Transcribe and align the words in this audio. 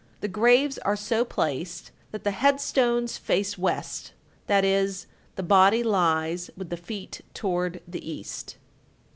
the 0.21 0.27
graves 0.27 0.79
are 0.79 0.95
so 0.95 1.23
placed 1.23 1.91
that 2.09 2.23
the 2.23 2.31
headstones 2.31 3.17
face 3.19 3.55
west, 3.55 4.13
that 4.47 4.65
is, 4.65 5.05
the 5.35 5.43
body 5.43 5.83
lies 5.83 6.49
with 6.57 6.71
the 6.71 6.75
feet 6.75 7.21
toward 7.35 7.81
the 7.87 8.03
east. 8.11 8.57